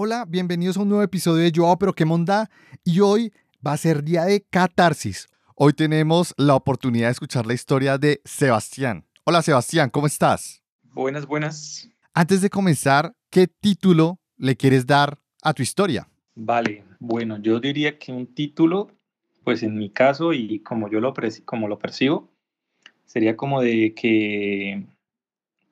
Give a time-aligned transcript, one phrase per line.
[0.00, 2.48] Hola, bienvenidos a un nuevo episodio de Yo, pero qué monda.
[2.84, 3.32] Y hoy
[3.66, 5.26] va a ser día de catarsis.
[5.56, 9.06] Hoy tenemos la oportunidad de escuchar la historia de Sebastián.
[9.24, 10.62] Hola Sebastián, ¿cómo estás?
[10.84, 11.90] Buenas, buenas.
[12.14, 16.08] Antes de comenzar, ¿qué título le quieres dar a tu historia?
[16.36, 18.92] Vale, bueno, yo diría que un título,
[19.42, 21.12] pues en mi caso y como yo lo,
[21.44, 22.30] como lo percibo,
[23.04, 24.86] sería como de que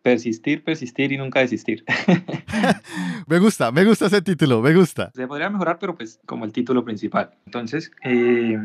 [0.07, 1.85] persistir, persistir y nunca desistir.
[3.27, 5.11] me gusta, me gusta ese título, me gusta.
[5.13, 7.35] Se podría mejorar, pero pues como el título principal.
[7.45, 8.57] Entonces, eh,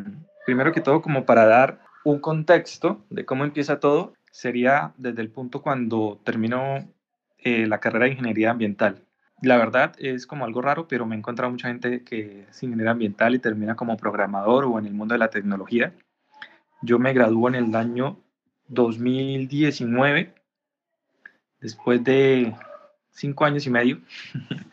[0.46, 5.32] primero que todo, como para dar un contexto de cómo empieza todo, sería desde el
[5.32, 6.88] punto cuando termino
[7.40, 9.04] eh, la carrera de ingeniería ambiental.
[9.42, 12.92] La verdad es como algo raro, pero me he encontrado mucha gente que es ingeniero
[12.92, 15.92] ambiental y termina como programador o en el mundo de la tecnología.
[16.84, 18.20] Yo me gradué en el año
[18.68, 20.36] 2019,
[21.62, 22.54] después de
[23.12, 24.02] cinco años y medio.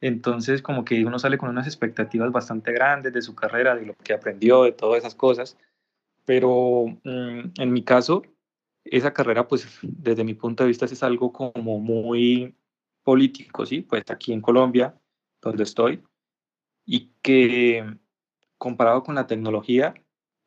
[0.00, 3.94] Entonces, como que uno sale con unas expectativas bastante grandes de su carrera, de lo
[3.94, 5.56] que aprendió, de todas esas cosas.
[6.24, 8.22] Pero mm, en mi caso,
[8.84, 12.54] esa carrera, pues desde mi punto de vista, es algo como muy
[13.02, 13.82] político, ¿sí?
[13.82, 14.94] Pues aquí en Colombia,
[15.40, 16.02] donde estoy,
[16.84, 17.84] y que
[18.56, 19.94] comparado con la tecnología,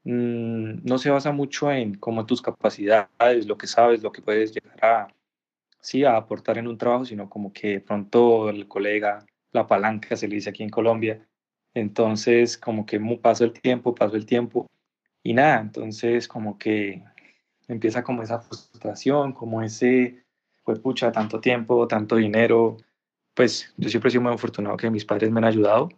[0.03, 4.53] mm, no se basa mucho en como tus capacidades, lo que sabes, lo que puedes
[4.53, 5.07] llegar a,
[5.81, 10.27] sí, a aportar en un trabajo, sino como que pronto el colega, la palanca se
[10.27, 11.27] le dice aquí en Colombia,
[11.73, 14.67] entonces como que pasó el tiempo, pasó el tiempo,
[15.23, 17.03] y nada, entonces como que
[17.67, 20.23] empieza como esa frustración, como ese,
[20.63, 22.77] pues pucha, tanto tiempo, tanto dinero,
[23.33, 25.89] pues yo siempre he sido muy afortunado que mis padres me han ayudado,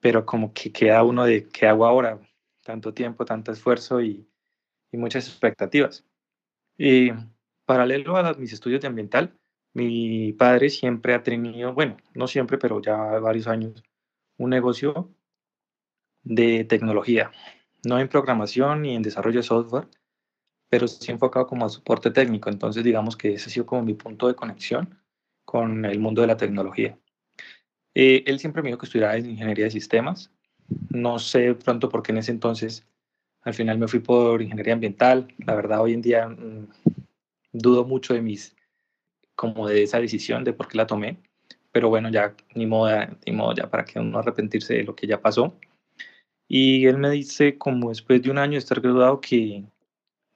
[0.00, 2.20] pero como que queda uno de, ¿qué hago ahora?
[2.64, 4.26] Tanto tiempo, tanto esfuerzo y,
[4.90, 6.04] y muchas expectativas.
[6.78, 7.10] Y
[7.64, 9.38] paralelo a mis estudios de ambiental,
[9.74, 13.82] mi padre siempre ha tenido, bueno, no siempre, pero ya varios años,
[14.36, 15.14] un negocio
[16.22, 17.30] de tecnología,
[17.84, 19.88] no en programación ni en desarrollo de software,
[20.68, 22.48] pero sí enfocado como a soporte técnico.
[22.48, 24.98] Entonces, digamos que ese ha sido como mi punto de conexión
[25.44, 26.98] con el mundo de la tecnología.
[27.94, 30.30] Eh, él siempre me dijo que estudiara en ingeniería de sistemas.
[30.88, 32.86] No sé pronto por qué en ese entonces
[33.42, 35.28] al final me fui por ingeniería ambiental.
[35.44, 36.68] La verdad, hoy en día mm,
[37.52, 38.56] dudo mucho de mis,
[39.34, 41.18] como de esa decisión, de por qué la tomé.
[41.72, 42.90] Pero bueno, ya ni modo,
[43.26, 45.56] ni modo ya para que uno arrepentirse de lo que ya pasó.
[46.48, 49.64] Y él me dice, como después de un año de estar graduado, que,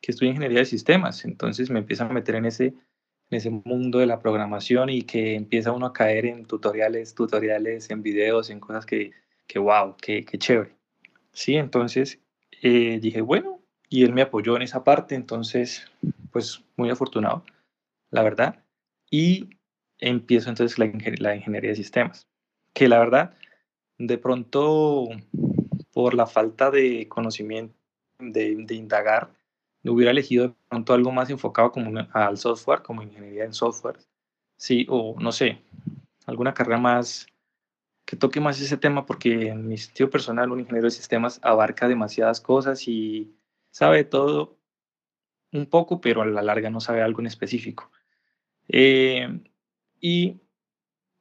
[0.01, 1.25] que estudio ingeniería de sistemas.
[1.25, 5.35] Entonces me empieza a meter en ese, en ese mundo de la programación y que
[5.35, 9.13] empieza uno a caer en tutoriales, tutoriales, en videos, en cosas que,
[9.47, 10.75] que wow, qué que chévere.
[11.33, 12.19] Sí, entonces
[12.63, 15.87] eh, dije, bueno, y él me apoyó en esa parte, entonces,
[16.37, 17.47] pues muy afortunado,
[18.11, 18.63] la verdad.
[19.11, 19.49] Y
[19.97, 22.29] empiezo entonces la, la ingeniería de sistemas,
[22.75, 23.35] que la verdad,
[23.97, 25.09] de pronto,
[25.95, 27.75] por la falta de conocimiento,
[28.19, 29.31] de, de indagar,
[29.83, 33.97] hubiera elegido de pronto algo más enfocado como al software, como ingeniería en software,
[34.59, 35.63] sí, o no sé,
[36.27, 37.27] alguna carrera más
[38.05, 41.89] que toque más ese tema porque en mi sentido personal un ingeniero de sistemas abarca
[41.89, 43.35] demasiadas cosas y
[43.71, 44.56] sabe todo
[45.53, 47.91] un poco, pero a la larga no sabe algo en específico.
[48.69, 49.41] Eh,
[50.01, 50.41] y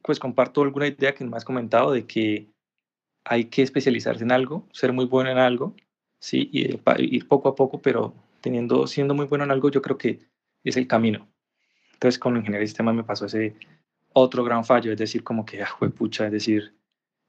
[0.01, 2.51] pues comparto alguna idea que me has comentado de que
[3.23, 5.75] hay que especializarse en algo, ser muy bueno en algo,
[6.19, 6.79] sí, y
[7.15, 10.19] ir poco a poco, pero teniendo, siendo muy bueno en algo, yo creo que
[10.63, 11.27] es el camino.
[11.93, 13.55] Entonces, con ingeniería de sistemas me pasó ese
[14.13, 16.75] otro gran fallo, es decir, como que, ah, pucha, es decir,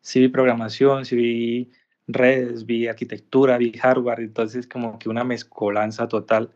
[0.02, 1.72] sí vi programación, sí vi
[2.06, 6.50] redes, vi arquitectura, vi hardware, entonces como que una mezcolanza total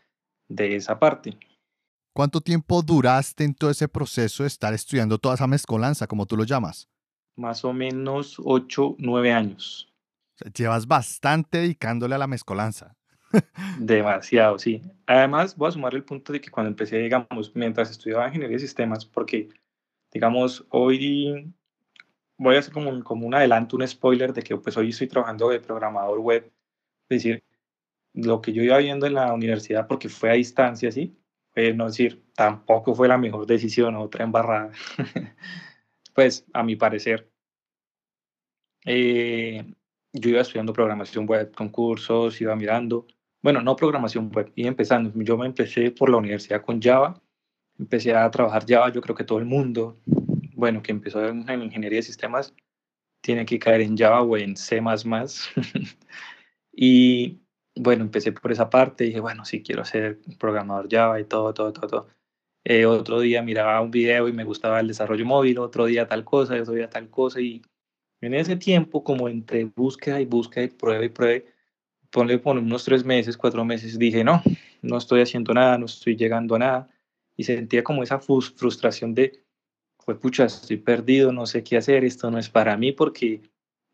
[0.51, 1.39] de esa parte.
[2.13, 6.37] ¿Cuánto tiempo duraste en todo ese proceso de estar estudiando toda esa mezcolanza, como tú
[6.37, 6.91] lo llamas?
[7.37, 9.87] Más o menos 8, 9 años.
[10.55, 12.97] llevas bastante dedicándole a la mezcolanza.
[13.79, 14.83] Demasiado, sí.
[15.07, 18.61] Además, voy a sumar el punto de que cuando empecé, digamos, mientras estudiaba ingeniería de
[18.61, 19.49] sistemas, porque,
[20.13, 21.55] digamos, hoy
[22.37, 25.07] voy a hacer como un, como un adelanto, un spoiler de que pues hoy estoy
[25.07, 26.51] trabajando de programador web,
[27.09, 27.45] es decir,
[28.15, 31.17] lo que yo iba viendo en la universidad, porque fue a distancia, sí,
[31.55, 34.73] pues no decir, tampoco fue la mejor decisión, otra embarrada,
[36.15, 37.31] pues a mi parecer.
[38.85, 39.75] Eh,
[40.13, 43.07] yo iba estudiando programación web con cursos, iba mirando,
[43.43, 45.13] bueno, no programación web, y empezando.
[45.23, 47.21] Yo me empecé por la universidad con Java,
[47.79, 49.99] empecé a trabajar Java, yo creo que todo el mundo,
[50.55, 52.55] bueno, que empezó en, ingeniería de sistemas,
[53.23, 54.81] tiene que caer en Java o en C++.
[56.73, 57.40] y
[57.77, 61.73] bueno, empecé por esa parte, dije, bueno, sí, quiero ser programador Java y todo, todo,
[61.73, 62.09] todo, todo.
[62.65, 66.25] eh, otro día miraba un video y me gustaba el desarrollo móvil, otro día tal
[66.25, 67.63] cosa, otro día tal cosa, y
[68.21, 71.45] en ese tiempo, como entre búsqueda y búsqueda y prueba y prueba,
[72.11, 74.43] ponle por unos tres meses, cuatro meses, dije, no,
[74.83, 76.89] no estoy haciendo nada, no estoy llegando a nada,
[77.37, 79.43] y sentía como esa frustración de,
[80.05, 83.41] pues pucha, estoy perdido, no sé qué hacer, esto no es para mí, porque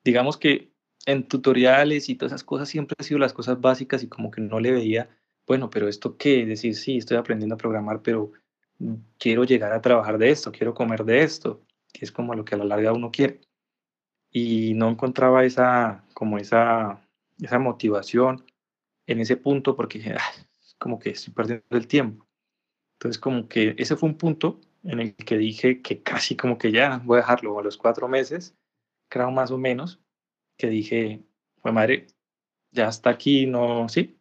[0.02, 0.72] digamos que
[1.04, 4.40] en tutoriales y todas esas cosas siempre han sido las cosas básicas y como que
[4.40, 5.08] no le veía,
[5.46, 8.32] bueno, pero esto qué, decir, sí, estoy aprendiendo a programar, pero
[9.18, 11.62] quiero llegar a trabajar de esto, quiero comer de esto,
[11.92, 13.40] que es como lo que a la larga uno quiere.
[14.30, 17.00] Y no encontraba esa, como esa,
[17.40, 18.44] esa motivación
[19.06, 20.46] en ese punto porque dije, ah,
[20.78, 22.26] como que estoy perdiendo el tiempo.
[22.98, 26.72] Entonces como que ese fue un punto en el que dije que casi como que
[26.72, 28.56] ya voy a dejarlo a los cuatro meses,
[29.08, 30.00] creo más o menos,
[30.56, 31.22] que dije,
[31.60, 32.06] pues madre,
[32.70, 34.18] ya está aquí, no, sí,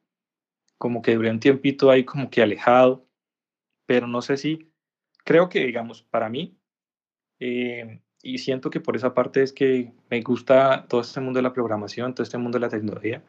[0.77, 3.07] como que duré un tiempito ahí como que alejado,
[3.85, 4.71] pero no sé si,
[5.23, 6.57] creo que digamos, para mí,
[7.39, 11.43] eh, y siento que por esa parte es que me gusta todo este mundo de
[11.43, 13.23] la programación, todo este mundo de la tecnología,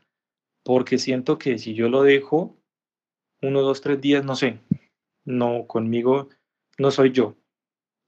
[0.64, 2.56] porque siento que si yo lo dejo
[3.43, 4.61] uno, dos, tres días, no sé,
[5.25, 6.31] no conmigo,
[6.79, 7.37] no soy yo.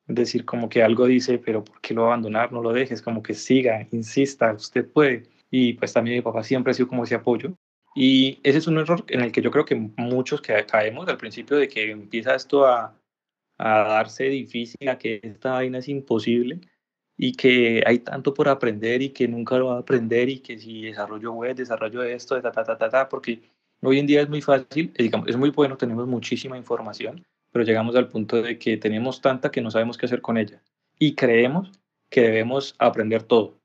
[0.08, 2.50] Decir, como que algo dice, pero ¿por qué lo abandonar?
[2.50, 5.24] No lo dejes, como que siga, insista, usted puede.
[5.50, 7.52] Y pues también mi papá siempre ha sido como ese apoyo.
[7.94, 11.18] Y ese es un error en el que yo creo que muchos que caemos al
[11.18, 12.96] principio de que empieza esto a,
[13.58, 16.60] a darse difícil, a que esta vaina es imposible
[17.16, 20.58] y que hay tanto por aprender y que nunca lo va a aprender y que
[20.58, 23.42] si desarrollo web, desarrollo esto, ta, ta, ta, ta, porque
[23.82, 27.96] hoy en día es muy fácil, digamos, es muy bueno, tenemos muchísima información, pero llegamos
[27.96, 30.62] al punto de que tenemos tanta que no sabemos qué hacer con ella
[30.98, 31.70] y creemos
[32.10, 33.60] que debemos aprender todo.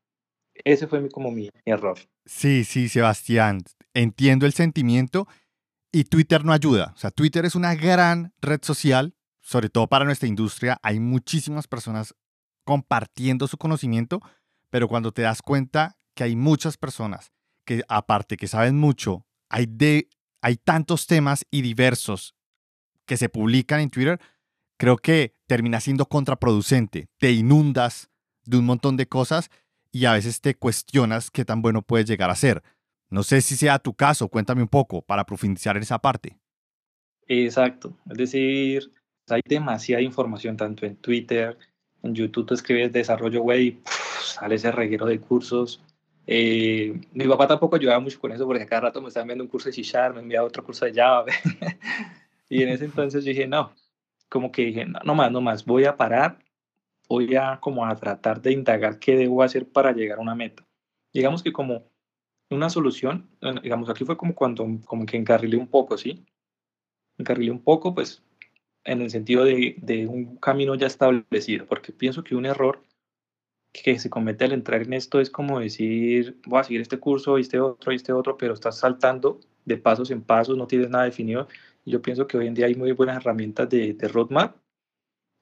[0.53, 1.97] Ese fue mi, como mi, error.
[2.25, 3.61] Sí, sí, Sebastián,
[3.93, 5.27] entiendo el sentimiento
[5.91, 6.93] y Twitter no ayuda.
[6.95, 10.77] O sea, Twitter es una gran red social, sobre todo para nuestra industria.
[10.83, 12.15] Hay muchísimas personas
[12.63, 14.21] compartiendo su conocimiento,
[14.69, 17.31] pero cuando te das cuenta que hay muchas personas
[17.65, 20.09] que aparte que saben mucho, hay, de,
[20.41, 22.35] hay tantos temas y diversos
[23.05, 24.19] que se publican en Twitter,
[24.77, 27.07] creo que termina siendo contraproducente.
[27.17, 28.09] Te inundas
[28.45, 29.49] de un montón de cosas
[29.91, 32.63] y a veces te cuestionas qué tan bueno puedes llegar a ser.
[33.09, 36.37] No sé si sea tu caso, cuéntame un poco para profundizar en esa parte.
[37.27, 38.91] Exacto, es decir,
[39.29, 41.57] hay demasiada información tanto en Twitter,
[42.01, 43.81] en YouTube tú escribes desarrollo web y
[44.21, 45.81] sale ese reguero de cursos.
[46.27, 49.49] Eh, mi papá tampoco ayudaba mucho con eso porque cada rato me estaba enviando un
[49.49, 51.25] curso de C me enviaba otro curso de Java.
[52.53, 53.73] y en ese entonces dije, no,
[54.29, 56.39] como que dije, no, no más, no más, voy a parar,
[57.09, 60.65] voy a como a tratar de indagar qué debo hacer para llegar a una meta.
[61.13, 61.83] Digamos que como
[62.49, 63.29] una solución,
[63.63, 66.25] digamos, aquí fue como cuando como que encarrilé un poco, ¿sí?
[67.17, 68.23] Encarrilé un poco, pues
[68.83, 72.83] en el sentido de, de, un camino ya establecido, porque pienso que un error
[73.71, 77.37] que se comete al entrar en esto es como decir, voy a seguir este curso
[77.37, 80.89] y este otro y este otro, pero estás saltando de pasos en pasos, no tienes
[80.89, 81.47] nada definido.
[81.85, 84.55] Yo pienso que hoy en día hay muy buenas herramientas de, de roadmap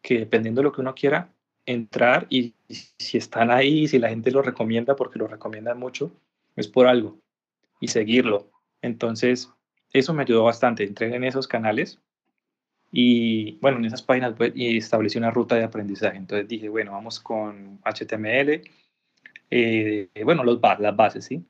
[0.01, 1.31] que dependiendo de lo que uno quiera
[1.65, 6.11] entrar y, si están ahí, si la gente lo recomienda, porque lo recomiendan mucho,
[6.55, 7.19] es por algo
[7.79, 8.49] y seguirlo.
[8.81, 9.51] Entonces,
[9.93, 10.83] eso me ayudó bastante.
[10.83, 11.99] Entré en esos canales
[12.91, 16.17] y bueno, en esas páginas web y establecí una ruta de aprendizaje.
[16.17, 18.61] Entonces dije, bueno, vamos con HTML,
[19.49, 21.45] eh, bueno, los, las bases, ¿sí?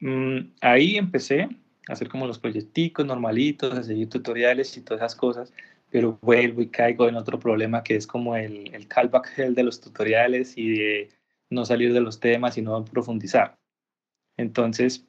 [0.00, 1.48] Mm, ahí empecé
[1.88, 5.52] hacer como los proyecticos normalitos, a seguir tutoriales y todas esas cosas,
[5.90, 9.62] pero vuelvo y caigo en otro problema que es como el, el callback hell de
[9.62, 11.08] los tutoriales y de
[11.50, 13.58] no salir de los temas y no profundizar.
[14.36, 15.06] Entonces,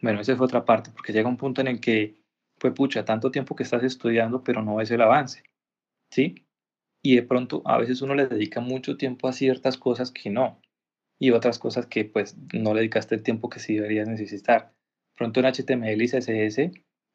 [0.00, 2.16] bueno, esa fue otra parte, porque llega un punto en el que
[2.58, 5.42] fue pucha, tanto tiempo que estás estudiando, pero no ves el avance,
[6.10, 6.46] ¿sí?
[7.02, 10.60] Y de pronto a veces uno le dedica mucho tiempo a ciertas cosas que no,
[11.18, 14.72] y otras cosas que pues no le dedicaste el tiempo que sí deberías necesitar.
[15.16, 16.72] Pronto en HTML y CSS,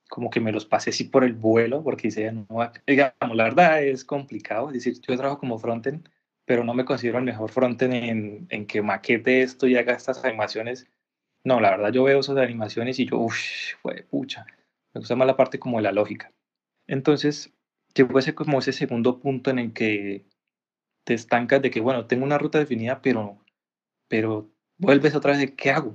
[0.10, 2.46] como que me los pasé así por el vuelo, porque dice, no,
[2.86, 6.10] digamos, la verdad es complicado, es decir, yo trabajo como frontend,
[6.46, 10.24] pero no me considero el mejor frontend en, en que maquete esto y haga estas
[10.24, 10.88] animaciones.
[11.44, 13.38] No, la verdad yo veo esas animaciones y yo, uff,
[14.10, 14.46] pucha
[14.98, 16.34] me gusta más la parte como de la lógica.
[16.88, 17.54] Entonces,
[17.94, 20.26] llegó ese como ese segundo punto en el que
[21.04, 23.38] te estancas de que, bueno, tengo una ruta definida, pero,
[24.08, 25.94] pero vuelves otra vez de, ¿qué hago?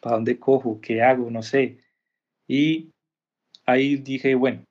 [0.00, 0.80] ¿Para dónde cojo?
[0.80, 1.30] ¿Qué hago?
[1.30, 1.78] No sé.
[2.46, 2.90] Y
[3.66, 4.64] ahí dije, bueno,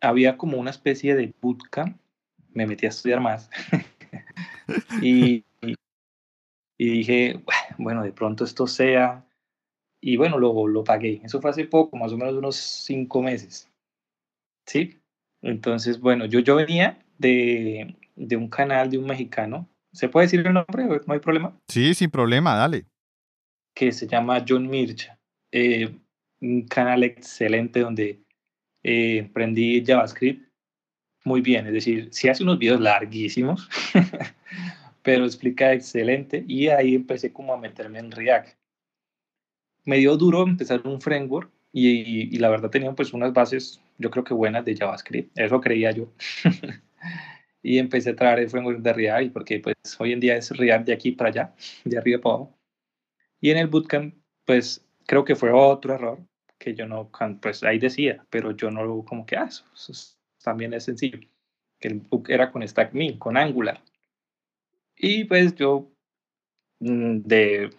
[0.00, 1.98] había como una especie de bootcamp,
[2.50, 3.50] me metí a estudiar más.
[5.02, 5.44] y,
[6.78, 7.42] y, dije,
[7.78, 9.26] bueno, de pronto esto sea
[10.00, 11.20] y bueno, lo, lo pagué.
[11.24, 13.68] Eso fue hace poco, más o menos unos cinco meses.
[14.66, 15.00] ¿Sí?
[15.42, 19.68] Entonces, bueno, yo, yo venía de, de un canal de un mexicano.
[19.96, 20.84] ¿Se puede decir el nombre?
[21.06, 21.58] ¿No hay problema?
[21.68, 22.84] Sí, sin problema, dale.
[23.74, 25.18] Que se llama John Mircha.
[25.50, 25.90] Eh,
[26.42, 28.20] un canal excelente donde
[28.82, 30.46] eh, aprendí JavaScript
[31.24, 31.66] muy bien.
[31.66, 33.70] Es decir, sí hace unos videos larguísimos,
[35.02, 36.44] pero explica excelente.
[36.46, 38.54] Y ahí empecé como a meterme en React.
[39.86, 44.10] Me dio duro empezar un framework y, y, la verdad tenía pues unas bases, yo
[44.10, 45.38] creo que buenas de JavaScript.
[45.38, 46.06] Eso creía yo.
[47.66, 50.86] y empecé a traer el framework de React porque pues hoy en día es React
[50.86, 51.54] de aquí para allá,
[51.84, 52.58] de arriba para abajo.
[53.40, 56.20] Y en el bootcamp, pues creo que fue otro error
[56.58, 57.10] que yo no,
[57.42, 59.64] pues ahí decía, pero yo no lo como que, ah, eso,
[60.40, 61.18] también es sencillo,
[61.80, 63.82] que el book era con StackMe, con Angular.
[64.96, 65.90] Y pues yo
[66.78, 67.70] mm, de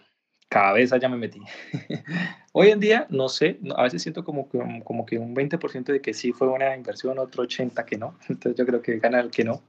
[0.50, 1.40] cabeza ya me metí.
[2.52, 6.02] Hoy en día, no sé, a veces siento como que, como que un 20% de
[6.02, 8.18] que sí fue una inversión, otro 80% que no.
[8.28, 9.62] Entonces yo creo que gana el que no.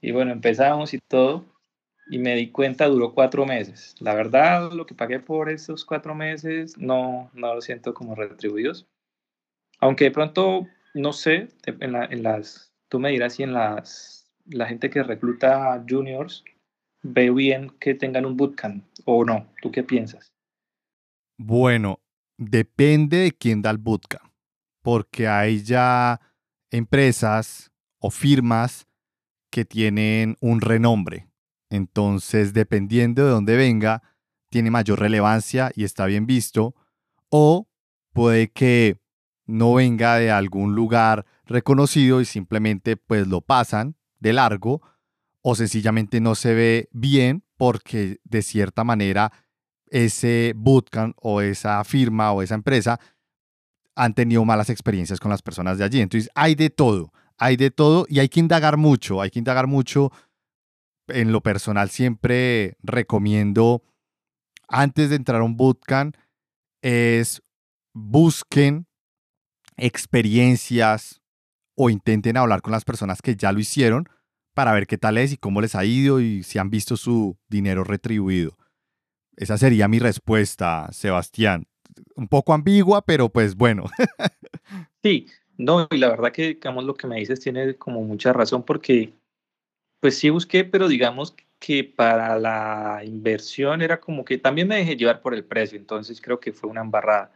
[0.00, 1.44] Y bueno, empezamos y todo
[2.10, 3.94] y me di cuenta, duró cuatro meses.
[4.00, 8.86] La verdad, lo que pagué por esos cuatro meses no, no lo siento como retribuidos.
[9.78, 14.66] Aunque de pronto, no sé, en, en las, tú me dirás si en las, la
[14.66, 16.44] gente que recluta juniors
[17.02, 19.46] ve bien que tengan un bootcamp o no.
[19.62, 20.32] ¿Tú qué piensas?
[21.38, 22.00] Bueno,
[22.36, 24.32] depende de quién da el bootcamp,
[24.82, 26.20] porque hay ya
[26.70, 28.86] empresas o firmas
[29.50, 31.30] que tienen un renombre
[31.70, 34.02] entonces, dependiendo de dónde venga,
[34.50, 36.74] tiene mayor relevancia y está bien visto.
[37.30, 37.68] O
[38.12, 38.98] puede que
[39.46, 44.82] no venga de algún lugar reconocido y simplemente pues lo pasan de largo
[45.42, 49.32] o sencillamente no se ve bien porque de cierta manera
[49.86, 53.00] ese bootcamp o esa firma o esa empresa
[53.96, 56.00] han tenido malas experiencias con las personas de allí.
[56.00, 59.66] Entonces hay de todo, hay de todo y hay que indagar mucho, hay que indagar
[59.66, 60.12] mucho
[61.08, 63.82] en lo personal siempre recomiendo
[64.68, 66.14] antes de entrar a un bootcamp
[66.82, 67.42] es
[67.92, 68.86] busquen
[69.76, 71.20] experiencias
[71.74, 74.08] o intenten hablar con las personas que ya lo hicieron
[74.54, 77.38] para ver qué tal es y cómo les ha ido y si han visto su
[77.48, 78.56] dinero retribuido.
[79.36, 81.66] Esa sería mi respuesta, Sebastián.
[82.14, 83.84] Un poco ambigua, pero pues bueno.
[85.02, 85.26] sí,
[85.60, 89.12] no, y la verdad que digamos lo que me dices tiene como mucha razón porque
[90.00, 94.96] pues sí busqué, pero digamos que para la inversión era como que también me dejé
[94.96, 97.32] llevar por el precio, entonces creo que fue una embarrada.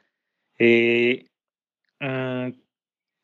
[0.59, 1.27] Eh,
[2.01, 2.51] mm,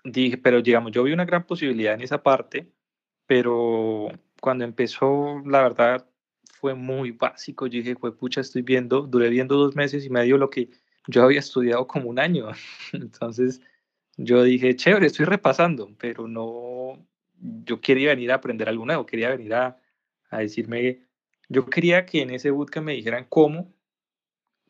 [0.05, 2.71] dije, pero digamos, yo vi una gran posibilidad en esa parte,
[3.27, 4.09] pero
[4.41, 6.07] cuando empezó, la verdad,
[6.61, 7.67] fue muy básico.
[7.67, 10.69] Yo dije, pues pucha, estoy viendo, duré viendo dos meses y medio lo que
[11.07, 12.49] yo había estudiado como un año.
[12.93, 13.63] Entonces,
[14.23, 17.07] yo dije, chévere, estoy repasando, pero no,
[17.65, 19.81] yo quería venir a aprender algo nuevo, quería venir a,
[20.29, 21.01] a decirme,
[21.49, 23.73] yo quería que en ese bootcamp me dijeran cómo,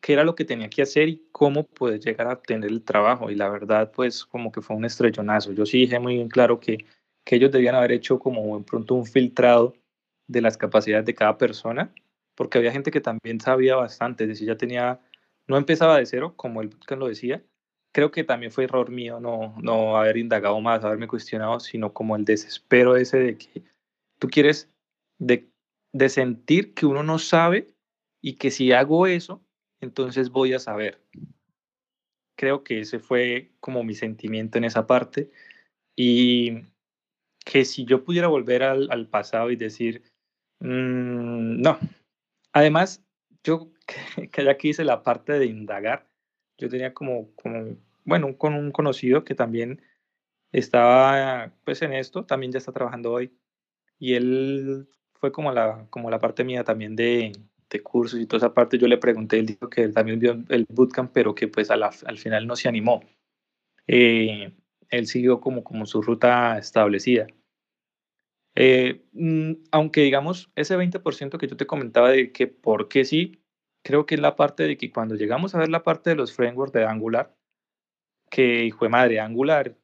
[0.01, 3.29] qué era lo que tenía que hacer y cómo poder llegar a obtener el trabajo.
[3.29, 5.51] Y la verdad, pues como que fue un estrellonazo.
[5.51, 6.85] Yo sí dije muy bien claro que,
[7.25, 9.75] que ellos debían haber hecho como en pronto un filtrado
[10.27, 11.93] de las capacidades de cada persona,
[12.35, 15.01] porque había gente que también sabía bastante, es decir, ya tenía,
[15.45, 17.43] no empezaba de cero, como el bootcamp lo decía,
[17.91, 22.15] creo que también fue error mío no, no haber indagado más, haberme cuestionado, sino como
[22.15, 23.63] el desespero ese de que
[24.19, 24.69] tú quieres,
[25.19, 25.49] de,
[25.93, 27.67] de sentir que uno no sabe
[28.21, 29.43] y que si hago eso,
[29.81, 31.01] entonces voy a saber.
[32.37, 35.29] Creo que ese fue como mi sentimiento en esa parte
[35.95, 36.63] y
[37.45, 40.03] que si yo pudiera volver al, al pasado y decir,
[40.59, 41.77] mmm, no,
[42.53, 43.03] además,
[43.43, 43.71] yo
[44.31, 46.10] que ya que hice la parte de indagar,
[46.61, 49.81] yo tenía como, como bueno, con un conocido que también
[50.51, 53.33] estaba pues en esto, también ya está trabajando hoy.
[53.99, 57.31] Y él fue como la, como la parte mía también de,
[57.69, 58.77] de cursos y toda esa parte.
[58.77, 62.17] Yo le pregunté, él dijo que él también vio el bootcamp, pero que pues al
[62.17, 63.03] final no se animó.
[63.87, 64.53] Eh,
[64.89, 67.27] él siguió como, como su ruta establecida.
[68.55, 73.40] Eh, mm, aunque digamos, ese 20% que yo te comentaba de que por qué sí,
[73.83, 76.33] creo que es la parte de que cuando llegamos a ver la parte de los
[76.33, 77.35] frameworks de Angular,
[78.29, 79.77] que hijo de madre, Angular,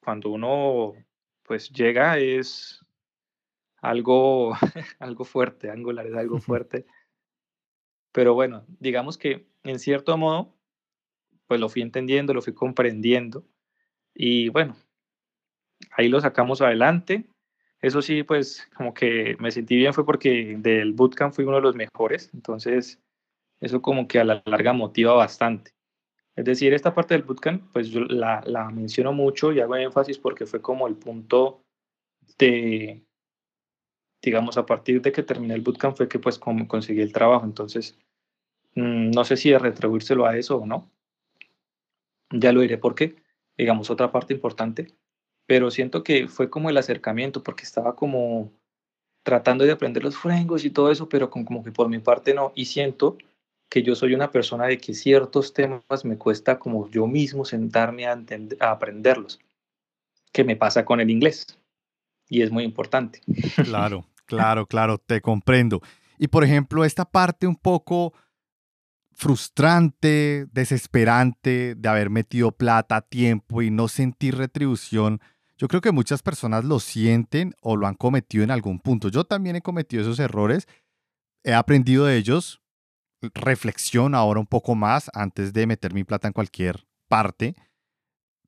[0.00, 0.94] cuando uno
[1.42, 2.84] pues llega es
[3.80, 4.52] algo,
[4.98, 6.86] algo fuerte, Angular es algo fuerte.
[8.12, 10.54] Pero bueno, digamos que en cierto modo,
[11.46, 13.44] pues lo fui entendiendo, lo fui comprendiendo
[14.14, 14.76] y bueno,
[15.92, 17.28] ahí lo sacamos adelante.
[17.80, 21.62] Eso sí, pues como que me sentí bien fue porque del bootcamp fui uno de
[21.62, 23.00] los mejores, entonces
[23.60, 25.72] eso como que a la larga motiva bastante.
[26.36, 30.18] Es decir, esta parte del bootcamp, pues yo la, la menciono mucho y hago énfasis
[30.18, 31.64] porque fue como el punto
[32.38, 33.04] de,
[34.22, 37.44] digamos, a partir de que terminé el bootcamp fue que pues como conseguí el trabajo.
[37.44, 37.98] Entonces,
[38.74, 40.88] mm, no sé si retribuírselo a eso o no.
[42.30, 43.16] Ya lo diré porque,
[43.56, 44.94] digamos, otra parte importante.
[45.46, 48.52] Pero siento que fue como el acercamiento, porque estaba como
[49.24, 52.52] tratando de aprender los frengos y todo eso, pero como que por mi parte no.
[52.54, 53.18] Y siento
[53.68, 58.06] que yo soy una persona de que ciertos temas me cuesta como yo mismo sentarme
[58.06, 58.18] a,
[58.60, 59.38] a aprenderlos,
[60.32, 61.46] que me pasa con el inglés.
[62.28, 63.20] Y es muy importante.
[63.64, 65.80] Claro, claro, claro, te comprendo.
[66.18, 68.12] Y por ejemplo, esta parte un poco
[69.12, 75.20] frustrante, desesperante de haber metido plata, tiempo y no sentir retribución,
[75.56, 79.08] yo creo que muchas personas lo sienten o lo han cometido en algún punto.
[79.08, 80.68] Yo también he cometido esos errores,
[81.42, 82.62] he aprendido de ellos,
[83.34, 87.54] reflexión ahora un poco más antes de meter mi plata en cualquier parte.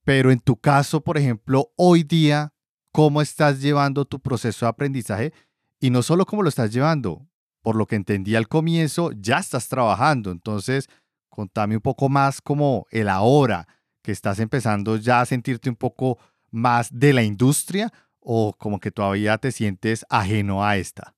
[0.05, 2.55] Pero en tu caso, por ejemplo, hoy día,
[2.93, 5.33] ¿cómo estás llevando tu proceso de aprendizaje?
[5.79, 7.27] Y no solo cómo lo estás llevando,
[7.63, 10.31] por lo que entendí al comienzo, ya estás trabajando.
[10.31, 10.89] Entonces,
[11.29, 13.67] contame un poco más como el ahora
[14.03, 16.19] que estás empezando ya a sentirte un poco
[16.51, 21.15] más de la industria o como que todavía te sientes ajeno a esta.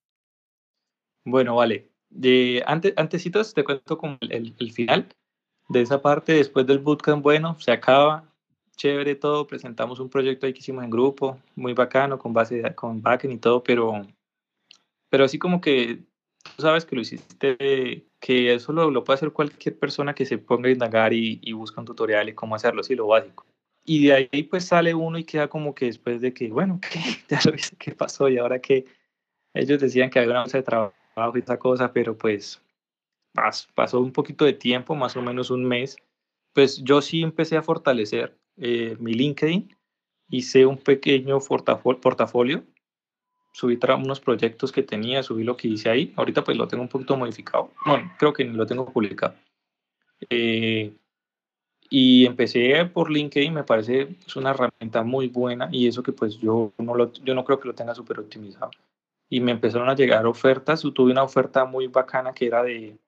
[1.24, 1.91] Bueno, vale.
[2.14, 5.08] De, antes, antesitos te cuento como el, final
[5.68, 8.24] de esa parte, después del bootcamp, bueno, se acaba,
[8.76, 13.00] chévere todo, presentamos un proyecto ahí que hicimos en grupo, muy bacano, con base, con
[13.00, 14.06] backend y todo, pero,
[15.08, 16.00] pero así como que
[16.42, 20.36] tú sabes que lo hiciste, que eso lo, lo puede hacer cualquier persona que se
[20.36, 23.46] ponga a indagar y, y busca un tutorial y cómo hacerlo, sí, lo básico.
[23.84, 27.00] Y de ahí pues sale uno y queda como que después de que, bueno, ¿qué?
[27.28, 28.84] ya lo viste qué pasó y ahora que
[29.54, 32.62] ellos decían que había una base de trabajo y esa cosa, pero pues
[33.74, 35.96] pasó un poquito de tiempo, más o menos un mes,
[36.52, 39.74] pues yo sí empecé a fortalecer eh, mi LinkedIn,
[40.28, 42.64] hice un pequeño portafolio
[43.52, 46.12] subí unos proyectos que tenía, subí lo que hice ahí.
[46.16, 47.70] Ahorita pues lo tengo un poquito modificado.
[47.84, 49.34] Bueno, creo que lo tengo publicado.
[50.30, 50.92] Eh,
[51.90, 56.38] y empecé por LinkedIn, me parece es una herramienta muy buena y eso que pues
[56.38, 58.70] yo no, lo, yo no creo que lo tenga súper optimizado.
[59.32, 62.98] Y me empezaron a llegar ofertas, tuve una oferta muy bacana que era de,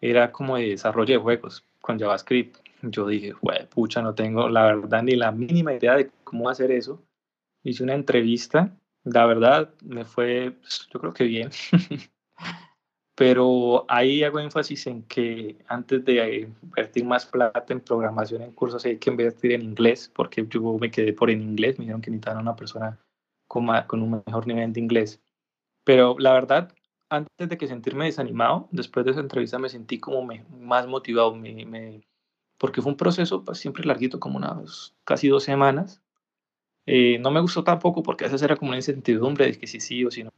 [0.00, 2.58] era como de desarrollo de juegos con JavaScript.
[2.82, 3.34] Yo dije,
[3.68, 7.02] pucha, no tengo la verdad ni la mínima idea de cómo hacer eso.
[7.64, 11.50] Hice una entrevista la verdad, me fue, pues, yo creo que bien.
[13.16, 18.84] Pero ahí hago énfasis en que antes de invertir más plata en programación en cursos
[18.84, 22.12] hay que invertir en inglés, porque yo me quedé por en inglés, me dijeron que
[22.12, 22.96] necesitaban una persona
[23.48, 25.20] con, con un mejor nivel de inglés.
[25.84, 26.72] Pero la verdad,
[27.08, 30.28] antes de que sentirme desanimado, después de esa entrevista me sentí como
[30.60, 32.06] más motivado, me, me,
[32.58, 36.02] porque fue un proceso pues, siempre larguito, como unas casi dos semanas,
[36.86, 39.80] eh, no me gustó tampoco porque a veces era como una incertidumbre de que sí
[39.80, 40.30] sí o si no.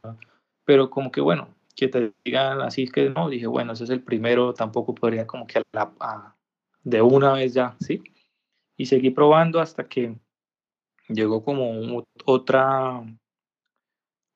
[0.65, 4.03] Pero como que bueno, que te digan así que no, dije, bueno, ese es el
[4.03, 6.35] primero, tampoco podría como que a
[6.83, 8.01] de una vez ya, ¿sí?
[8.77, 10.15] Y seguí probando hasta que
[11.15, 13.03] llegó como otra,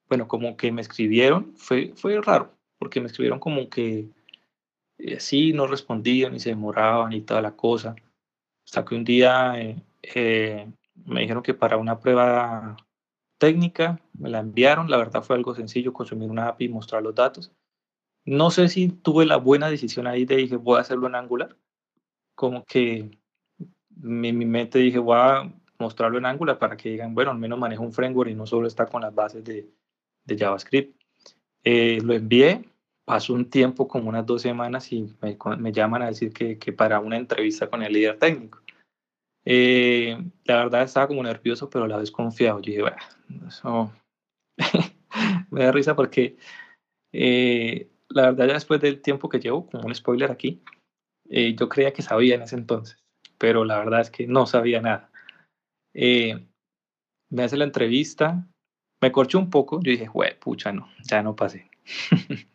[0.10, 4.10] bueno, como que me escribieron, fue, fue raro, porque me escribieron como que
[4.98, 7.96] eh, sí, no respondían y se demoraban y toda la cosa.
[8.66, 10.68] Hasta que un día eh, eh
[11.06, 12.78] me dijeron que para una prueba
[13.38, 14.90] técnica me la enviaron.
[14.90, 17.52] La verdad fue algo sencillo, consumir una API y mostrar los datos.
[18.26, 21.56] No sé si tuve la buena decisión ahí de dije, voy a hacerlo en Angular.
[22.36, 23.12] Como que
[23.90, 27.60] mi, mi mente dije, voy a mostrarlo en Angular para que digan, bueno, al menos
[27.60, 29.68] manejo un framework y no solo está con las bases de,
[30.26, 31.00] de JavaScript.
[31.64, 32.64] Eh, lo envié,
[33.06, 36.74] pasó un tiempo, como unas dos semanas, y me, me llaman a decir que, que,
[36.74, 38.62] para una entrevista con el líder técnico.
[39.46, 42.60] Eh, la verdad estaba como nervioso, pero a la vez confiado.
[42.60, 42.98] Yo dije, bueno,
[43.48, 43.94] eso
[45.52, 46.38] me da risa porque
[47.12, 50.64] eh, la verdad ya después del tiempo que llevo, como un spoiler aquí,
[51.30, 53.04] eh, yo creía que sabía en ese entonces,
[53.38, 55.12] pero la verdad es que no sabía nada.
[57.30, 58.48] Me hace la entrevista,
[59.02, 61.70] me corché un poco, yo dije, güey, pucha, no, ya no pasé.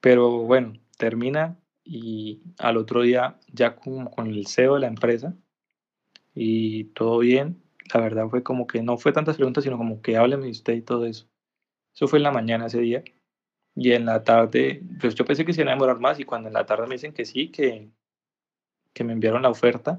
[0.00, 5.36] pero bueno, termina y al otro día ya como con el CEO de la empresa,
[6.34, 7.62] y todo bien.
[7.92, 10.82] La verdad fue como que no fue tantas preguntas, sino como que hábleme usted y
[10.82, 11.28] todo eso.
[11.94, 13.04] Eso fue en la mañana ese día.
[13.76, 16.48] Y en la tarde, pues yo pensé que se iban a demorar más y cuando
[16.48, 17.90] en la tarde me dicen que sí, que,
[18.92, 19.98] que me enviaron la oferta.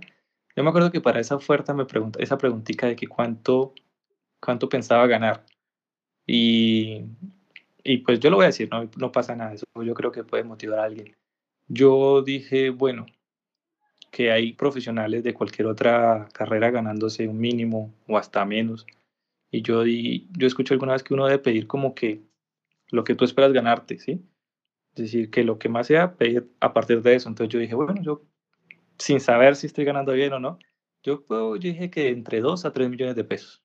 [0.56, 3.74] Yo me acuerdo que para esa oferta me pregunta, esa preguntita de que cuánto,
[4.42, 5.46] cuánto pensaba ganar.
[6.26, 7.06] Y,
[7.84, 10.24] y pues yo lo voy a decir, no, no pasa nada, eso yo creo que
[10.24, 11.16] puede motivar a alguien.
[11.68, 13.06] Yo dije, bueno,
[14.12, 18.86] que hay profesionales de cualquier otra carrera ganándose un mínimo o hasta menos.
[19.52, 22.22] Y yo, di, yo escuché alguna vez que uno debe pedir como que
[22.92, 24.22] lo que tú esperas ganarte, ¿sí?
[24.96, 27.28] Es decir, que lo que más sea, pedir a partir de eso.
[27.28, 28.22] Entonces yo dije, bueno, yo
[28.98, 30.60] sin saber si estoy ganando bien o no,
[31.04, 33.64] yo, yo dije que entre 2 a 3 millones de pesos.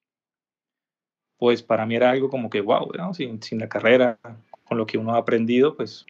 [1.38, 3.14] Pues para mí era algo como que, wow, ¿no?
[3.14, 4.18] sin, sin la carrera,
[4.64, 6.04] con lo que uno ha aprendido, pues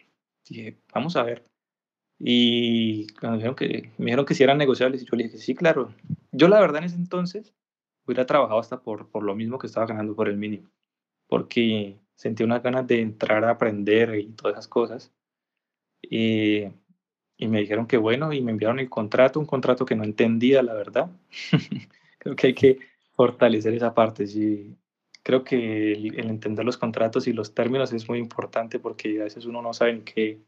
[0.47, 1.45] dije, vamos a ver.
[2.19, 5.93] Y me dijeron que, me dijeron que si eran negociables, yo le dije, sí, claro.
[6.31, 7.53] Yo la verdad en ese entonces
[8.05, 10.69] hubiera trabajado hasta por, por lo mismo que estaba ganando por el mínimo,
[11.27, 15.11] porque sentí unas ganas de entrar a aprender y todas esas cosas.
[16.03, 16.65] Y,
[17.41, 20.61] y me dijeron que bueno, y me enviaron el contrato, un contrato que no entendía,
[20.61, 21.09] la verdad.
[22.19, 22.77] creo que hay que
[23.15, 24.27] fortalecer esa parte.
[24.27, 24.77] Sí,
[25.23, 29.23] creo que el, el, entender los contratos y los términos es muy importante porque a
[29.23, 30.39] veces uno no sabe en qué,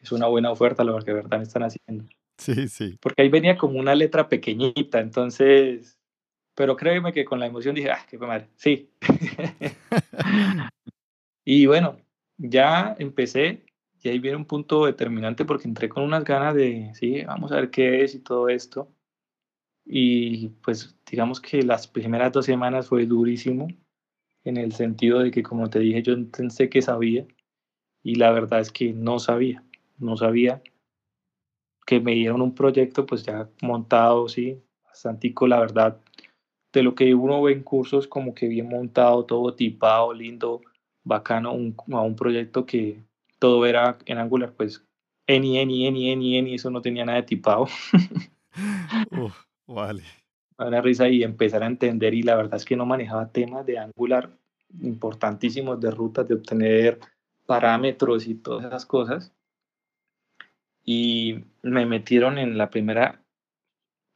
[0.00, 2.04] es una buena oferta lo que de verdad están haciendo.
[2.38, 2.96] Sí, sí.
[3.00, 5.98] Porque ahí venía como una letra pequeñita, entonces,
[6.54, 8.92] pero créeme que con la emoción dije, ah, qué madre, sí.
[11.44, 11.96] y bueno,
[12.38, 13.64] ya empecé
[14.02, 17.56] y ahí viene un punto determinante porque entré con unas ganas de, sí, vamos a
[17.56, 18.88] ver qué es y todo esto.
[19.84, 23.68] Y pues digamos que las primeras dos semanas fue durísimo
[24.44, 27.26] en el sentido de que, como te dije, yo pensé que sabía
[28.02, 29.64] y la verdad es que no sabía
[30.02, 30.62] no sabía
[31.86, 36.00] que me dieron un proyecto pues ya montado, sí, bastante la verdad,
[36.72, 40.60] de lo que uno ve en cursos como que bien montado, todo tipado, lindo,
[41.04, 43.02] bacano, un, a un proyecto que
[43.42, 44.84] todo era en Angular, pues
[45.26, 47.66] any, any, any, any, any, eso no tenía nada de tipado.
[49.10, 49.34] Uf,
[49.66, 50.04] vale.
[50.58, 53.78] Una risa y empezar a entender y la verdad es que no manejaba temas de
[53.78, 54.30] Angular
[54.80, 57.00] importantísimos de rutas, de obtener
[57.44, 59.32] parámetros y todas esas cosas
[60.84, 63.24] y me metieron en la primera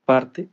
[0.04, 0.48] parte,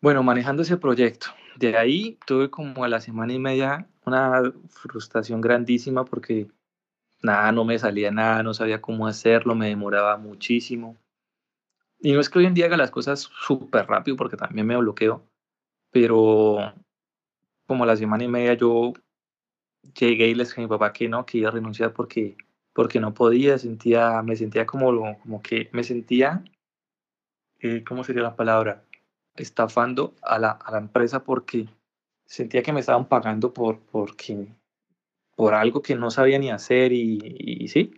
[0.00, 1.28] bueno, manejando ese proyecto.
[1.54, 6.48] De ahí tuve como a la semana y media una frustración grandísima porque
[7.22, 10.96] nada, no me salía nada, no sabía cómo hacerlo, me demoraba muchísimo.
[12.00, 14.76] Y no es que hoy en día haga las cosas súper rápido porque también me
[14.76, 15.22] bloqueo,
[15.90, 16.74] pero
[17.66, 18.92] como a la semana y media yo
[19.94, 22.36] llegué y les dije a mi papá que no, que iba a renunciar porque
[22.72, 26.42] porque no podía, sentía, me sentía como, como que me sentía,
[27.60, 28.84] eh, ¿cómo sería la palabra?
[29.36, 31.68] Estafando a la, a la empresa porque
[32.24, 34.48] sentía que me estaban pagando por, porque,
[35.36, 37.94] por algo que no sabía ni hacer y, y, sí.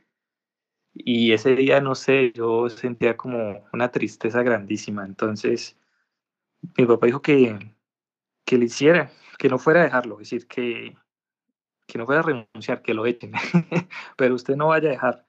[0.94, 5.04] Y ese día, no sé, yo sentía como una tristeza grandísima.
[5.04, 5.76] Entonces,
[6.76, 7.74] mi papá dijo que,
[8.44, 10.96] que le hiciera, que no fuera a dejarlo, es decir, que,
[11.86, 13.32] que no pueda renunciar, que lo echen,
[14.16, 15.26] pero usted no vaya a dejar,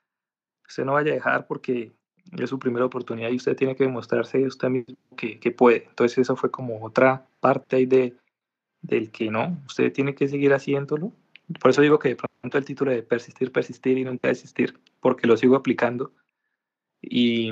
[0.67, 1.93] usted no vaya a dejar porque
[2.31, 5.85] es su primera oportunidad y usted tiene que demostrarse usted mismo que, que puede.
[5.89, 8.17] Entonces eso fue como otra parte ahí de,
[8.81, 11.11] del que no, usted tiene que seguir haciéndolo.
[11.59, 15.27] Por eso digo que de pronto el título de persistir, persistir y nunca desistir, porque
[15.27, 16.11] lo sigo aplicando
[17.01, 17.51] y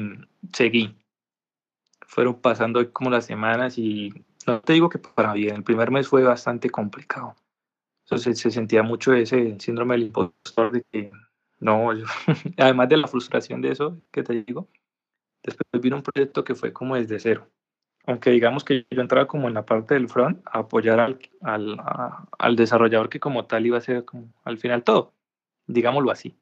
[0.52, 0.96] seguí.
[2.08, 4.14] Fueron pasando como las semanas y
[4.46, 7.36] no te digo que para bien, el primer mes fue bastante complicado
[8.04, 11.12] entonces se sentía mucho ese síndrome del impostor de que
[11.60, 11.90] no,
[12.58, 14.68] además de la frustración de eso que te digo,
[15.42, 17.48] después vino un proyecto que fue como desde cero.
[18.06, 21.78] Aunque digamos que yo entraba como en la parte del front a apoyar al, al,
[22.38, 25.14] al desarrollador que como tal iba a ser como al final todo,
[25.68, 26.38] digámoslo así.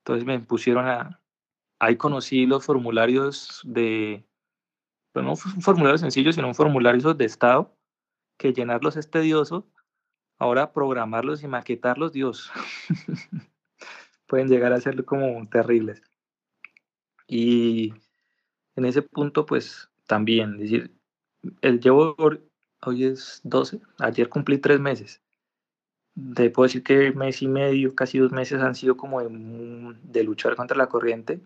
[0.00, 1.20] Entonces me pusieron a,
[1.78, 4.24] ahí conocí los formularios de,
[5.12, 7.76] pues no un formulario sencillo, sino un formulario de estado,
[8.38, 9.66] que llenarlos es tedioso,
[10.38, 12.52] Ahora programarlos y maquetarlos, Dios,
[14.28, 16.00] pueden llegar a ser como terribles.
[17.26, 17.92] Y
[18.76, 20.90] en ese punto, pues también, decir,
[21.60, 22.16] el llevo,
[22.84, 25.22] hoy es 12, ayer cumplí tres meses.
[26.34, 29.28] Te puedo decir que mes y medio, casi dos meses han sido como de,
[30.02, 31.40] de luchar contra la corriente.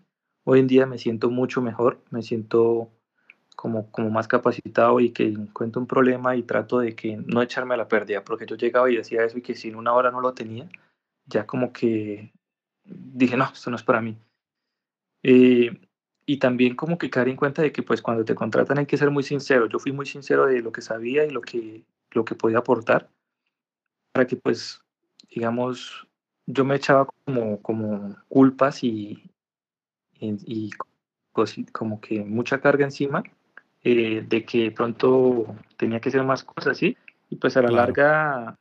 [0.45, 2.89] Hoy en día me siento mucho mejor, me siento
[3.55, 7.75] como, como más capacitado y que encuentro un problema y trato de que no echarme
[7.75, 10.09] a la pérdida, porque yo llegaba y decía eso y que si en una hora
[10.09, 10.67] no lo tenía,
[11.27, 12.33] ya como que
[12.85, 14.17] dije, no, esto no es para mí.
[15.21, 15.79] Eh,
[16.25, 18.97] y también como que caer en cuenta de que pues cuando te contratan hay que
[18.97, 19.67] ser muy sincero.
[19.67, 23.09] Yo fui muy sincero de lo que sabía y lo que, lo que podía aportar
[24.13, 24.81] para que pues,
[25.29, 26.07] digamos,
[26.45, 29.29] yo me echaba como, como culpas y,
[30.19, 30.71] y, y
[31.71, 33.23] como que mucha carga encima
[33.83, 36.95] eh, de que pronto tenía que hacer más cosas, ¿sí?
[37.29, 38.55] Y pues a la larga,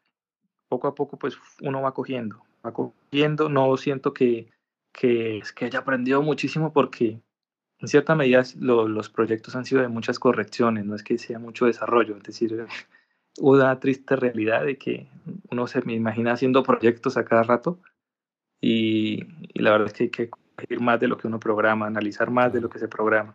[0.68, 4.48] poco a poco, pues uno va cogiendo, va cogiendo, no siento que,
[4.90, 7.20] que, es que haya aprendido muchísimo porque
[7.82, 11.66] en cierta medida los proyectos han sido de muchas correcciones, no es que sea mucho
[11.66, 12.64] desarrollo, es decir,
[13.40, 15.08] una triste realidad de que
[15.50, 17.80] uno se me imagina haciendo proyectos a cada rato
[18.60, 22.30] y, la verdad es que hay que ir más de lo que uno programa, analizar
[22.30, 23.32] más de lo que se programa.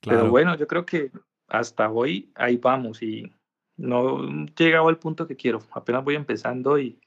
[0.00, 1.12] Pero bueno, yo creo que
[1.46, 3.32] hasta hoy ahí vamos y
[3.76, 6.98] no he llegado al punto que quiero, apenas voy empezando y,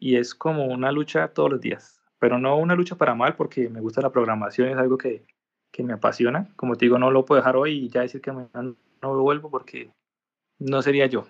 [0.00, 3.68] y es como una lucha todos los días, pero no una lucha para mal porque
[3.68, 5.24] me gusta la programación, es algo que,
[5.72, 6.48] que me apasiona.
[6.54, 9.50] Como te digo, no lo puedo dejar hoy y ya decir que mañana no vuelvo
[9.50, 9.90] porque
[10.58, 11.26] no sería yo.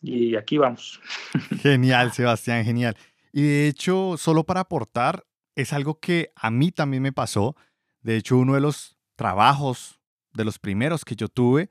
[0.00, 1.00] Y aquí vamos.
[1.62, 2.96] Genial, Sebastián, genial.
[3.32, 7.56] Y de hecho, solo para aportar, es algo que a mí también me pasó.
[8.02, 10.00] De hecho, uno de los trabajos,
[10.34, 11.70] de los primeros que yo tuve,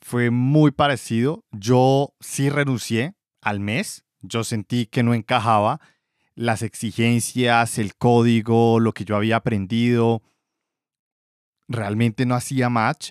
[0.00, 1.44] fue muy parecido.
[1.50, 4.04] Yo sí renuncié al mes.
[4.20, 5.80] Yo sentí que no encajaba
[6.34, 10.22] las exigencias, el código, lo que yo había aprendido.
[11.68, 13.10] Realmente no hacía match.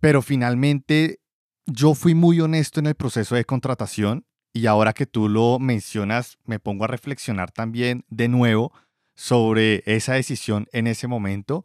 [0.00, 1.20] Pero finalmente
[1.66, 6.38] yo fui muy honesto en el proceso de contratación y ahora que tú lo mencionas,
[6.44, 8.72] me pongo a reflexionar también de nuevo
[9.14, 11.64] sobre esa decisión en ese momento.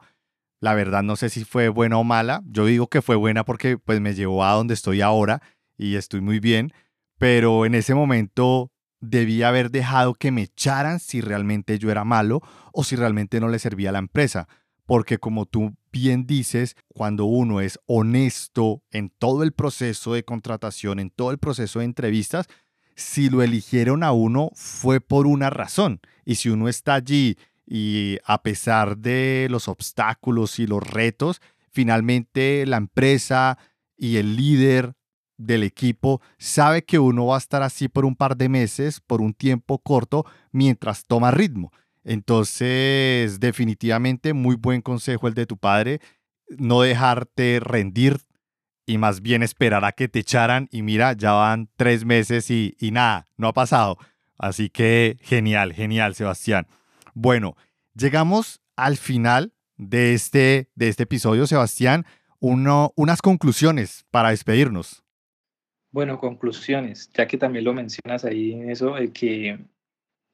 [0.60, 2.42] La verdad no sé si fue buena o mala.
[2.46, 5.42] Yo digo que fue buena porque pues me llevó a donde estoy ahora
[5.78, 6.74] y estoy muy bien,
[7.18, 12.42] pero en ese momento debía haber dejado que me echaran si realmente yo era malo
[12.72, 14.48] o si realmente no le servía a la empresa
[14.88, 21.00] porque como tú bien dices, cuando uno es honesto en todo el proceso de contratación,
[21.00, 22.48] en todo el proceso de entrevistas,
[22.96, 26.00] si lo eligieron a uno fue por una razón.
[26.26, 32.66] Y si uno está allí y a pesar de los obstáculos y los retos, finalmente
[32.66, 33.58] la empresa
[33.98, 34.94] y el líder
[35.38, 39.22] del equipo sabe que uno va a estar así por un par de meses, por
[39.22, 41.72] un tiempo corto, mientras toma ritmo.
[42.08, 46.00] Entonces, definitivamente, muy buen consejo el de tu padre,
[46.58, 48.16] no dejarte rendir
[48.86, 52.78] y más bien esperar a que te echaran y mira, ya van tres meses y,
[52.94, 53.98] nada, no ha pasado.
[54.38, 56.66] Así que genial, genial, Sebastián.
[57.14, 57.58] Bueno,
[57.94, 62.06] llegamos al final de este, de este episodio, Sebastián.
[62.40, 65.04] Unas conclusiones para despedirnos.
[65.92, 69.60] Bueno, conclusiones, ya que también lo mencionas ahí en eso, de que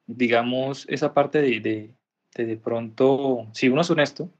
[0.06, 4.30] digamos, esa parte de, de, de, pronto, si uno es honesto,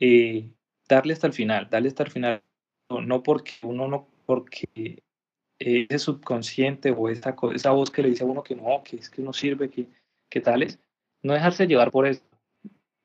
[0.00, 0.50] eh,
[0.88, 2.42] darle hasta el final, darle hasta el final,
[2.88, 5.02] no, porque uno no, porque
[5.58, 9.10] ese subconsciente o esa, esa voz que le dice a uno que no, que es
[9.10, 9.88] que no sirve, que,
[10.28, 10.78] que tales,
[11.22, 12.22] no dejarse llevar por eso,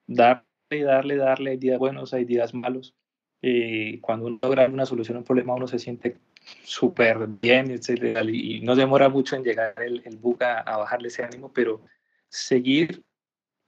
[0.07, 2.95] darle, darle, darle, hay días buenos, hay días malos.
[3.41, 6.17] Eh, cuando uno logra una solución a un problema, uno se siente
[6.63, 7.79] súper bien
[8.31, 11.81] y no demora mucho en llegar el, el bug a, bajarle ese ánimo, pero
[12.29, 13.03] seguir,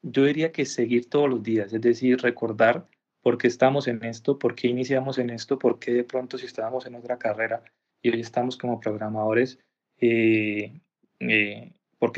[0.02, 2.88] yo diría que seguir todos los días, es decir, recordar
[3.22, 6.46] por qué estamos en esto, por qué iniciamos en esto, por qué de pronto si
[6.46, 7.64] estábamos en otra carrera
[8.02, 9.60] y hoy estamos como programadores,
[10.00, 10.82] eh,
[11.20, 11.74] eh,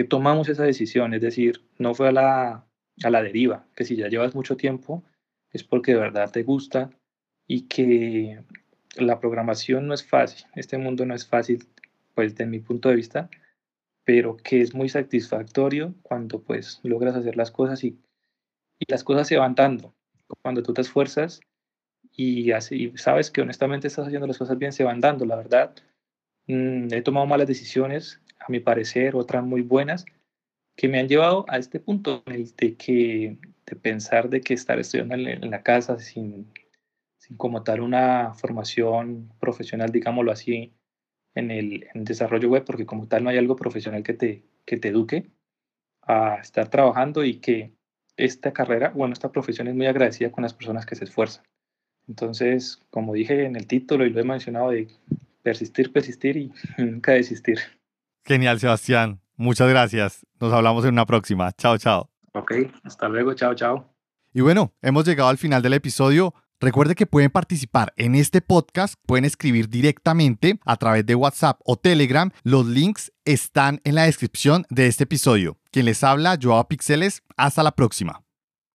[0.09, 2.65] tomamos esa decisión, es decir, no fue a la,
[3.03, 5.03] a la deriva, que si ya llevas mucho tiempo
[5.51, 6.89] es porque de verdad te gusta
[7.47, 8.43] y que
[8.97, 11.67] la programación no es fácil, este mundo no es fácil,
[12.13, 13.29] pues desde mi punto de vista,
[14.03, 17.99] pero que es muy satisfactorio cuando pues logras hacer las cosas y,
[18.79, 19.93] y las cosas se van dando.
[20.41, 21.41] Cuando tú te esfuerzas
[22.11, 25.75] y así sabes que honestamente estás haciendo las cosas bien, se van dando, la verdad.
[26.47, 30.05] Mm, he tomado malas decisiones, a mi parecer, otras muy buenas,
[30.75, 35.15] que me han llevado a este punto de que de pensar de que estar estudiando
[35.15, 36.51] en la casa sin
[37.25, 40.73] sin como tal una formación profesional, digámoslo así,
[41.33, 44.89] en el, desarrollo web, porque como tal no hay algo profesional que te, que te
[44.89, 45.31] eduque
[46.03, 47.73] a estar trabajando y que
[48.15, 51.43] esta carrera, bueno, esta profesión es muy agradecida con las personas que se esfuerzan.
[52.07, 54.87] Entonces, como dije en el título y lo he mencionado, de
[55.41, 57.59] persistir, persistir y nunca desistir.
[58.23, 59.19] Genial, Sebastián.
[59.35, 60.25] Muchas gracias.
[60.39, 61.51] Nos hablamos en una próxima.
[61.53, 62.09] Chao, chao.
[62.33, 63.33] Ok, hasta luego.
[63.33, 63.91] Chao, chao.
[64.31, 66.33] Y bueno, hemos llegado al final del episodio.
[66.59, 71.75] Recuerde que pueden participar en este podcast, pueden escribir directamente a través de WhatsApp o
[71.75, 72.31] Telegram.
[72.43, 75.57] Los links están en la descripción de este episodio.
[75.71, 77.23] Quien les habla, Joao Pixeles.
[77.37, 78.24] Hasta la próxima.